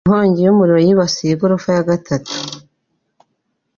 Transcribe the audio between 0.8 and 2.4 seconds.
yibasiye igorofa ya gatanu.